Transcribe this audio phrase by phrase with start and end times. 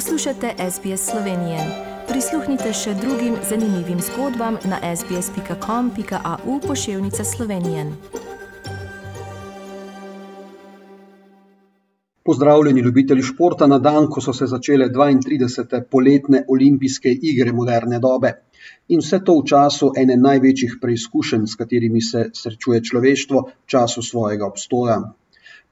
[0.00, 1.58] Poslušate SBS Slovenije.
[2.08, 7.84] Prisluhnite še drugim zanimivim zgodbam na sbsp.com.au pošiljka Slovenije.
[12.24, 15.82] Pozdravljeni, ljubitelji športa, na dan, ko so se začele 32.
[15.90, 18.32] poletne olimpijske igre moderne dobe.
[18.88, 24.02] In vse to v času ene največjih preizkušenj, s katerimi se srečuje človeštvo v času
[24.02, 25.02] svojega obstoja.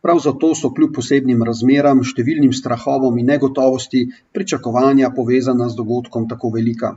[0.02, 4.02] Prav zato so kljub posebnim razmeram, številnim strahovom in negotovosti
[4.36, 6.92] pričakovanja povezana z dogodkom tako velika.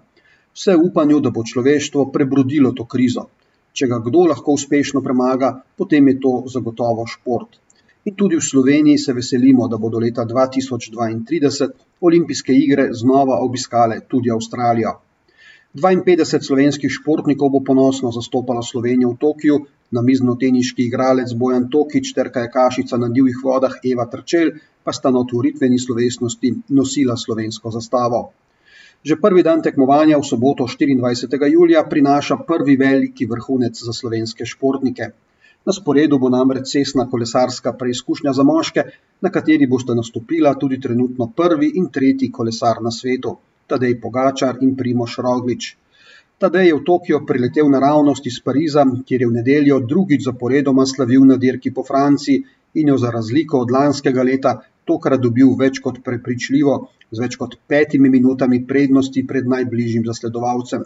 [0.53, 3.25] Vse v upanju, da bo človeštvo prebrodilo to krizo.
[3.73, 5.51] Če ga kdo lahko uspešno premaga,
[5.81, 7.57] potem je to zagotovo šport.
[8.05, 11.69] In tudi v Sloveniji se veselimo, da bodo leta 2032
[12.02, 14.93] olimpijske igre znova obiskale tudi Avstralijo.
[15.71, 19.55] 52 slovenskih športnikov bo ponosno zastopalo Slovenijo v Tokiu,
[19.95, 24.52] namiznoteniški igralec Bojan Tokič ter kajakašica na divjih vodah Eva Trčel
[24.83, 28.36] pa sta na otvoritveni slovesnosti nosila slovensko zastavo.
[28.99, 31.39] Že prvi dan tekmovanja v soboto 24.
[31.47, 35.08] julija prinaša prvi veliki vrhunec za slovenske športnike.
[35.64, 38.83] Na sporedu bo namreč cestna kolesarska preizkušnja za moške,
[39.22, 43.38] na kateri boste nastopila tudi trenutno prvi in tretji kolesar na svetu.
[43.72, 45.75] Tadej Pogačar in Primoš Roglič.
[46.41, 51.27] Tadej je v Tokio priletel naravnost iz Pariza, kjer je v nedeljo drugič zaporedoma slavil
[51.30, 52.42] na dirki po Franciji
[52.81, 54.55] in jo za razliko od lanskega leta
[54.86, 56.75] tokrat dobil več kot prepričljivo,
[57.11, 60.83] z več kot petimi minutami prednosti pred najbližjim zasledovalcem.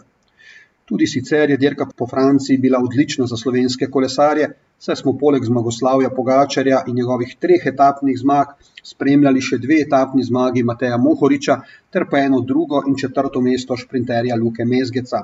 [0.86, 6.10] Tudi sicer je dirka po Franciji bila odlična za slovenske kolesarje, saj smo poleg zmagoslavja
[6.16, 8.52] Pogačarja in njegovih treh etapnih zmag
[8.90, 11.56] spremljali še dve etapni zmagi Mateja Mohoriča
[11.90, 15.22] ter pa eno drugo in četrto mesto šprinterja Luke Mezgeca.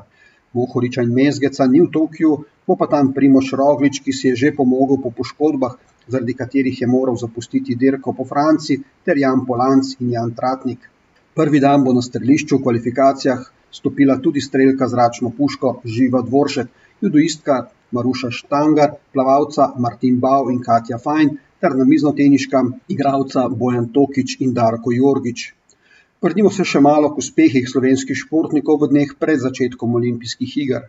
[0.52, 2.32] Mohoriča in Mezgeca ni v Tokiu,
[2.66, 5.76] bo pa tam Primoš Roglič, ki si je že pomogel po poškodbah,
[6.08, 10.88] zaradi katerih je moral zapustiti dirko po Franciji, ter Jan Polanc in Jan Tratnik.
[11.34, 16.68] Prvi dan bo na strelišču v kvalifikacijah stopila tudi strelka zračno puško Živa Dvoršek,
[17.00, 17.62] judoistka
[17.92, 24.94] Maruša Štangar, plavalca Martin Bau in Katja Fajn ter namiznoteniška igralca Bojan Tokič in Darko
[24.96, 25.52] Jorgič.
[26.22, 30.88] Vrnimo se še malo k uspehih slovenskih športnikov v dneh pred začetkom olimpijskih iger.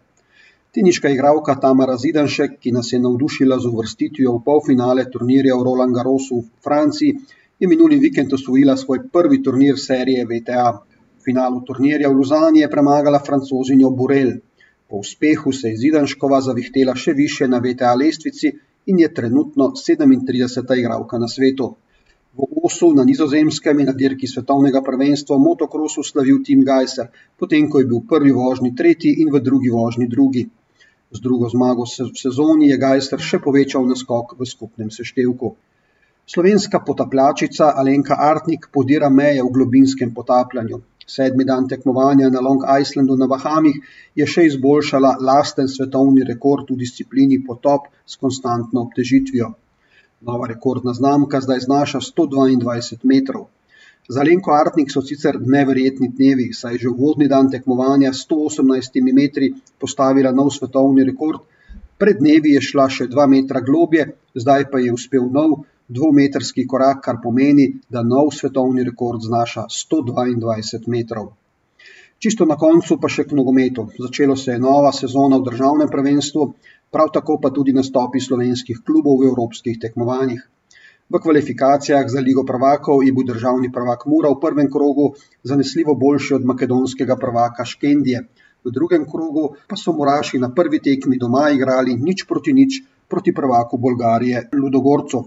[0.74, 5.94] Teniška igralka Tamara Zidanšek, ki nas je navdušila z uvrstitvijo v polfinale turnirja v Roland
[5.94, 7.18] Garrosu v Franciji,
[7.62, 10.66] je minuli vikend osvojila svoj prvi turnir serije VTA.
[10.74, 14.34] V finalu turnirja v Luzani je premagala francozinjo Borel.
[14.94, 18.52] Po uspehu se je Zidanškova zavihtela še više na VTA lestvici
[18.94, 20.76] in je trenutno 37.
[20.82, 21.70] igralka na svetu.
[22.38, 27.10] V Osu na nizozemskem je na dirki svetovnega prvenstva v motokrosu slavil Tim Geiser,
[27.42, 30.46] potem ko je bil v prvi vožnji tretji in v drugi vožnji drugi.
[31.10, 35.56] Z drugo zmago v sezoni je Geiser še povečal naskok v skupnem seštevku.
[36.30, 40.84] Slovenska potapljačica Alenka Artnik podira meje v globinskem potapljanju.
[41.08, 43.80] Sedmi dan tekmovanja na Long Islandu na Bahamih
[44.16, 49.52] je še izboljšala lasten svetovni rekord v disciplini potop s konstantno obtežitvijo.
[50.22, 53.50] Nova rekordna znamka zdaj znaša 122 metrov.
[54.10, 59.14] Za Lenko Artnik so sicer neverjetni dnevi, saj je že uvodni dan tekmovanja s 118
[59.14, 61.40] metri postavila nov svetovni rekord,
[61.98, 67.02] pred dnevi je šla še 2 metra globje, zdaj pa je uspel nov dvometrski korak,
[67.06, 71.34] kar pomeni, da nov svetovni rekord znaša 122 metrov.
[72.24, 73.90] Čisto na koncu pa še k nogometu.
[74.00, 76.46] Začelo se je nova sezona v državnem prvenstvu,
[76.92, 80.40] prav tako pa tudi nastopi slovenskih klubov v evropskih tekmovanjih.
[81.12, 85.12] V kvalifikacijah za Ligo prvakov je bil državni prvak Mura v prvem krogu
[85.44, 88.24] zanesljivo boljši od makedonskega prvaka Škendije.
[88.64, 93.34] V drugem krogu pa so Muraši na prvi tekmi doma igrali nič proti nič proti
[93.36, 95.26] prvaku Bolgarije Ludogorcu.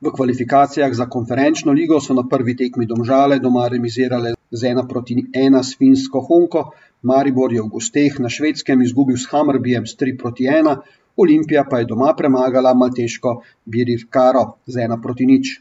[0.00, 5.16] V kvalifikacijah za konferenčno ligo so na prvi tekmi domžale doma remizirale z ena proti
[5.36, 6.62] ena s finsko Honko,
[7.02, 10.78] Maribor je v gosteh na švedskem izgubil s Hammerbijem s tri proti ena,
[11.16, 13.34] Olimpija pa je doma premagala malteško
[13.66, 15.52] Birikaro z ena proti nič.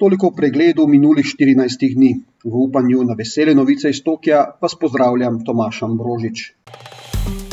[0.00, 2.14] Toliko o pregledu minulih 14 dni.
[2.44, 6.52] V upanju na vesele novice iz Tokija vas pozdravljam Tomaš Ambrožič.